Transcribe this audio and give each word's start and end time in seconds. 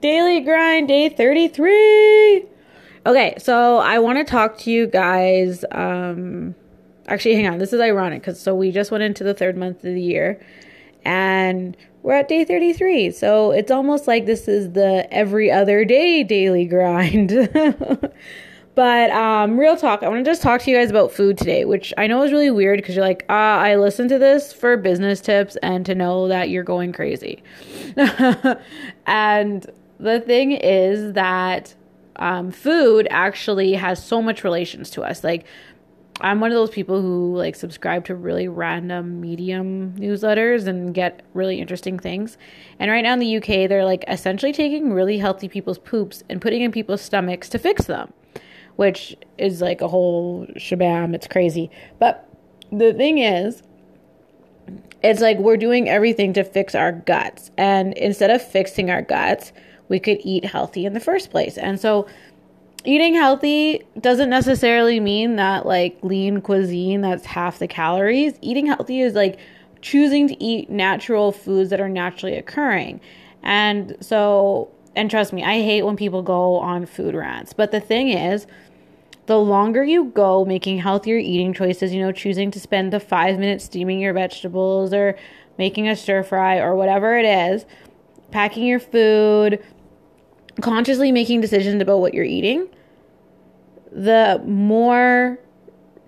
Daily 0.00 0.40
grind 0.40 0.88
day 0.88 1.10
33. 1.10 2.46
Okay, 3.04 3.34
so 3.38 3.76
I 3.76 3.98
want 3.98 4.18
to 4.18 4.24
talk 4.24 4.56
to 4.58 4.70
you 4.70 4.86
guys. 4.86 5.66
Um, 5.70 6.54
actually, 7.08 7.34
hang 7.34 7.46
on. 7.46 7.58
This 7.58 7.74
is 7.74 7.80
ironic 7.80 8.22
because 8.22 8.40
so 8.40 8.54
we 8.54 8.70
just 8.70 8.90
went 8.90 9.02
into 9.02 9.22
the 9.22 9.34
third 9.34 9.56
month 9.56 9.78
of 9.78 9.94
the 9.94 10.00
year 10.00 10.40
and 11.04 11.76
we're 12.02 12.14
at 12.14 12.28
day 12.28 12.42
33. 12.42 13.10
So 13.10 13.50
it's 13.50 13.70
almost 13.70 14.08
like 14.08 14.24
this 14.24 14.48
is 14.48 14.72
the 14.72 15.06
every 15.12 15.50
other 15.50 15.84
day 15.84 16.24
daily 16.24 16.64
grind. 16.64 17.30
But 18.74 19.10
um, 19.10 19.58
real 19.58 19.76
talk, 19.76 20.02
I 20.02 20.08
want 20.08 20.24
to 20.24 20.30
just 20.30 20.40
talk 20.40 20.62
to 20.62 20.70
you 20.70 20.76
guys 20.76 20.88
about 20.88 21.12
food 21.12 21.36
today, 21.36 21.66
which 21.66 21.92
I 21.98 22.06
know 22.06 22.22
is 22.22 22.32
really 22.32 22.50
weird 22.50 22.78
because 22.78 22.96
you're 22.96 23.04
like, 23.04 23.24
ah, 23.28 23.58
I 23.58 23.76
listen 23.76 24.08
to 24.08 24.18
this 24.18 24.52
for 24.52 24.76
business 24.78 25.20
tips 25.20 25.56
and 25.56 25.84
to 25.84 25.94
know 25.94 26.26
that 26.28 26.48
you're 26.48 26.64
going 26.64 26.92
crazy. 26.92 27.42
and 29.06 29.70
the 30.02 30.20
thing 30.20 30.52
is 30.52 31.14
that 31.14 31.74
um, 32.16 32.50
food 32.50 33.06
actually 33.10 33.74
has 33.74 34.04
so 34.04 34.20
much 34.20 34.44
relations 34.44 34.90
to 34.90 35.02
us. 35.02 35.24
Like, 35.24 35.46
I'm 36.20 36.40
one 36.40 36.50
of 36.50 36.56
those 36.56 36.70
people 36.70 37.00
who 37.00 37.34
like 37.36 37.56
subscribe 37.56 38.04
to 38.04 38.14
really 38.14 38.46
random 38.46 39.20
medium 39.20 39.96
newsletters 39.96 40.66
and 40.66 40.94
get 40.94 41.22
really 41.34 41.58
interesting 41.60 41.98
things. 41.98 42.36
And 42.78 42.90
right 42.90 43.00
now 43.00 43.14
in 43.14 43.18
the 43.18 43.36
UK, 43.38 43.68
they're 43.68 43.84
like 43.84 44.04
essentially 44.06 44.52
taking 44.52 44.92
really 44.92 45.18
healthy 45.18 45.48
people's 45.48 45.78
poops 45.78 46.22
and 46.28 46.40
putting 46.40 46.62
in 46.62 46.70
people's 46.70 47.00
stomachs 47.00 47.48
to 47.48 47.58
fix 47.58 47.86
them 47.86 48.12
which 48.76 49.16
is 49.38 49.60
like 49.60 49.80
a 49.80 49.88
whole 49.88 50.46
shabam. 50.56 51.14
It's 51.14 51.26
crazy. 51.26 51.70
But 51.98 52.28
the 52.70 52.92
thing 52.92 53.18
is, 53.18 53.62
it's 55.02 55.20
like 55.20 55.38
we're 55.38 55.56
doing 55.56 55.88
everything 55.88 56.32
to 56.34 56.44
fix 56.44 56.74
our 56.74 56.92
guts. 56.92 57.50
And 57.58 57.92
instead 57.94 58.30
of 58.30 58.42
fixing 58.42 58.90
our 58.90 59.02
guts, 59.02 59.52
we 59.92 60.00
could 60.00 60.18
eat 60.24 60.46
healthy 60.46 60.86
in 60.86 60.94
the 60.94 61.00
first 61.00 61.30
place. 61.30 61.58
And 61.58 61.78
so, 61.78 62.08
eating 62.84 63.14
healthy 63.14 63.82
doesn't 64.00 64.30
necessarily 64.30 64.98
mean 64.98 65.36
that 65.36 65.66
like 65.66 65.98
lean 66.02 66.40
cuisine 66.40 67.02
that's 67.02 67.26
half 67.26 67.58
the 67.58 67.68
calories. 67.68 68.38
Eating 68.40 68.66
healthy 68.66 69.02
is 69.02 69.12
like 69.12 69.38
choosing 69.82 70.26
to 70.28 70.42
eat 70.42 70.70
natural 70.70 71.30
foods 71.30 71.68
that 71.70 71.80
are 71.80 71.90
naturally 71.90 72.36
occurring. 72.36 73.02
And 73.42 73.96
so, 74.00 74.70
and 74.96 75.10
trust 75.10 75.34
me, 75.34 75.44
I 75.44 75.60
hate 75.60 75.82
when 75.82 75.96
people 75.96 76.22
go 76.22 76.56
on 76.56 76.86
food 76.86 77.14
rants. 77.14 77.52
But 77.52 77.70
the 77.70 77.80
thing 77.80 78.08
is, 78.08 78.46
the 79.26 79.38
longer 79.38 79.84
you 79.84 80.06
go 80.06 80.46
making 80.46 80.78
healthier 80.78 81.18
eating 81.18 81.52
choices, 81.52 81.92
you 81.92 82.00
know, 82.00 82.12
choosing 82.12 82.50
to 82.50 82.58
spend 82.58 82.94
the 82.94 83.00
five 83.00 83.38
minutes 83.38 83.64
steaming 83.64 84.00
your 84.00 84.14
vegetables 84.14 84.94
or 84.94 85.16
making 85.58 85.86
a 85.86 85.94
stir 85.94 86.22
fry 86.22 86.56
or 86.58 86.74
whatever 86.74 87.18
it 87.18 87.26
is, 87.26 87.66
packing 88.32 88.64
your 88.64 88.80
food, 88.80 89.62
consciously 90.60 91.12
making 91.12 91.40
decisions 91.40 91.80
about 91.80 92.00
what 92.00 92.14
you're 92.14 92.24
eating, 92.24 92.68
the 93.90 94.42
more 94.46 95.38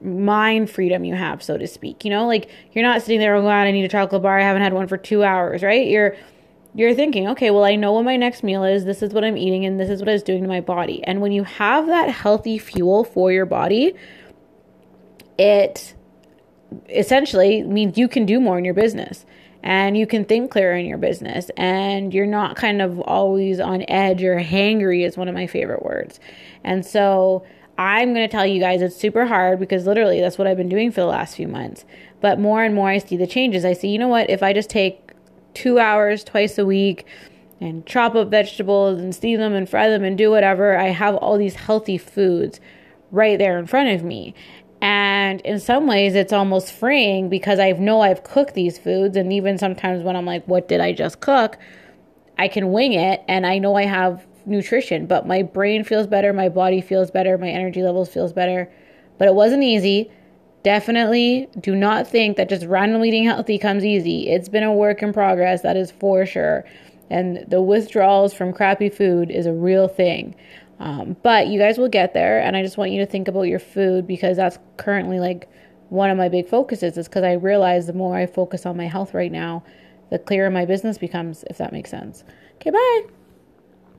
mind 0.00 0.70
freedom 0.70 1.04
you 1.04 1.14
have, 1.14 1.42
so 1.42 1.56
to 1.56 1.66
speak. 1.66 2.04
You 2.04 2.10
know, 2.10 2.26
like 2.26 2.50
you're 2.72 2.84
not 2.84 3.02
sitting 3.02 3.20
there, 3.20 3.34
oh 3.34 3.42
God, 3.42 3.66
I 3.66 3.70
need 3.70 3.84
a 3.84 3.88
chocolate 3.88 4.22
bar. 4.22 4.38
I 4.38 4.42
haven't 4.42 4.62
had 4.62 4.72
one 4.72 4.86
for 4.86 4.96
two 4.96 5.24
hours, 5.24 5.62
right? 5.62 5.86
You're 5.86 6.16
you're 6.76 6.94
thinking, 6.94 7.28
okay, 7.28 7.52
well, 7.52 7.64
I 7.64 7.76
know 7.76 7.92
what 7.92 8.04
my 8.04 8.16
next 8.16 8.42
meal 8.42 8.64
is. 8.64 8.84
This 8.84 9.00
is 9.00 9.14
what 9.14 9.24
I'm 9.24 9.36
eating, 9.36 9.64
and 9.64 9.78
this 9.78 9.88
is 9.88 10.00
what 10.00 10.08
it's 10.08 10.24
doing 10.24 10.42
to 10.42 10.48
my 10.48 10.60
body. 10.60 11.04
And 11.04 11.20
when 11.20 11.30
you 11.30 11.44
have 11.44 11.86
that 11.86 12.10
healthy 12.10 12.58
fuel 12.58 13.04
for 13.04 13.30
your 13.30 13.46
body, 13.46 13.94
it 15.38 15.94
essentially 16.88 17.62
means 17.62 17.96
you 17.96 18.08
can 18.08 18.26
do 18.26 18.40
more 18.40 18.58
in 18.58 18.64
your 18.64 18.74
business 18.74 19.24
and 19.64 19.96
you 19.96 20.06
can 20.06 20.26
think 20.26 20.50
clearer 20.50 20.76
in 20.76 20.84
your 20.84 20.98
business 20.98 21.50
and 21.56 22.12
you're 22.12 22.26
not 22.26 22.54
kind 22.54 22.82
of 22.82 23.00
always 23.00 23.58
on 23.58 23.82
edge 23.88 24.22
or 24.22 24.38
hangry 24.38 25.06
is 25.06 25.16
one 25.16 25.26
of 25.26 25.34
my 25.34 25.46
favorite 25.46 25.82
words. 25.82 26.20
And 26.62 26.84
so 26.84 27.46
I'm 27.78 28.12
going 28.12 28.28
to 28.28 28.30
tell 28.30 28.46
you 28.46 28.60
guys 28.60 28.82
it's 28.82 28.94
super 28.94 29.24
hard 29.24 29.58
because 29.58 29.86
literally 29.86 30.20
that's 30.20 30.36
what 30.36 30.46
I've 30.46 30.58
been 30.58 30.68
doing 30.68 30.92
for 30.92 31.00
the 31.00 31.06
last 31.06 31.34
few 31.34 31.48
months. 31.48 31.86
But 32.20 32.38
more 32.38 32.62
and 32.62 32.74
more 32.74 32.90
I 32.90 32.98
see 32.98 33.16
the 33.16 33.26
changes. 33.26 33.64
I 33.64 33.72
see, 33.72 33.88
you 33.88 33.98
know 33.98 34.06
what, 34.06 34.28
if 34.28 34.42
I 34.42 34.52
just 34.52 34.68
take 34.68 35.12
two 35.54 35.78
hours 35.78 36.24
twice 36.24 36.58
a 36.58 36.66
week 36.66 37.06
and 37.58 37.86
chop 37.86 38.14
up 38.14 38.28
vegetables 38.28 39.00
and 39.00 39.14
steam 39.14 39.40
them 39.40 39.54
and 39.54 39.66
fry 39.66 39.88
them 39.88 40.04
and 40.04 40.18
do 40.18 40.30
whatever. 40.30 40.76
I 40.76 40.88
have 40.88 41.14
all 41.14 41.38
these 41.38 41.54
healthy 41.54 41.96
foods 41.96 42.60
right 43.10 43.38
there 43.38 43.58
in 43.58 43.66
front 43.66 43.88
of 43.88 44.04
me. 44.04 44.34
And 45.24 45.40
in 45.40 45.58
some 45.58 45.86
ways, 45.86 46.14
it's 46.14 46.34
almost 46.34 46.70
freeing 46.70 47.30
because 47.30 47.58
I 47.58 47.72
know 47.72 48.02
I've 48.02 48.24
cooked 48.24 48.52
these 48.52 48.76
foods. 48.76 49.16
And 49.16 49.32
even 49.32 49.56
sometimes 49.56 50.04
when 50.04 50.16
I'm 50.16 50.26
like, 50.26 50.44
what 50.44 50.68
did 50.68 50.80
I 50.80 50.92
just 50.92 51.20
cook? 51.20 51.56
I 52.36 52.46
can 52.46 52.72
wing 52.72 52.92
it 52.92 53.22
and 53.26 53.46
I 53.46 53.56
know 53.56 53.74
I 53.74 53.86
have 53.86 54.26
nutrition, 54.44 55.06
but 55.06 55.26
my 55.26 55.40
brain 55.42 55.82
feels 55.82 56.06
better, 56.06 56.34
my 56.34 56.50
body 56.50 56.82
feels 56.82 57.10
better, 57.10 57.38
my 57.38 57.48
energy 57.48 57.82
levels 57.82 58.10
feels 58.10 58.34
better. 58.34 58.70
But 59.16 59.28
it 59.28 59.34
wasn't 59.34 59.62
easy 59.62 60.10
definitely 60.64 61.46
do 61.60 61.76
not 61.76 62.08
think 62.08 62.38
that 62.38 62.48
just 62.48 62.64
randomly 62.66 63.08
eating 63.08 63.26
healthy 63.26 63.58
comes 63.58 63.84
easy. 63.84 64.28
It's 64.28 64.48
been 64.48 64.62
a 64.64 64.72
work 64.72 65.02
in 65.02 65.12
progress, 65.12 65.60
that 65.60 65.76
is 65.76 65.90
for 65.90 66.26
sure. 66.26 66.64
And 67.10 67.44
the 67.48 67.60
withdrawals 67.60 68.32
from 68.32 68.52
crappy 68.52 68.88
food 68.88 69.30
is 69.30 69.44
a 69.46 69.52
real 69.52 69.88
thing. 69.88 70.34
Um, 70.84 71.16
but 71.22 71.46
you 71.46 71.58
guys 71.58 71.78
will 71.78 71.88
get 71.88 72.12
there. 72.12 72.40
And 72.40 72.54
I 72.54 72.62
just 72.62 72.76
want 72.76 72.90
you 72.90 73.00
to 73.00 73.10
think 73.10 73.26
about 73.26 73.44
your 73.44 73.58
food 73.58 74.06
because 74.06 74.36
that's 74.36 74.58
currently 74.76 75.18
like 75.18 75.48
one 75.88 76.10
of 76.10 76.18
my 76.18 76.28
big 76.28 76.46
focuses, 76.46 76.98
is 76.98 77.08
because 77.08 77.24
I 77.24 77.32
realize 77.32 77.86
the 77.86 77.94
more 77.94 78.16
I 78.16 78.26
focus 78.26 78.66
on 78.66 78.76
my 78.76 78.86
health 78.86 79.14
right 79.14 79.32
now, 79.32 79.64
the 80.10 80.18
clearer 80.18 80.50
my 80.50 80.66
business 80.66 80.98
becomes, 80.98 81.42
if 81.48 81.56
that 81.56 81.72
makes 81.72 81.90
sense. 81.90 82.22
Okay, 82.56 82.70
bye. 82.70 83.23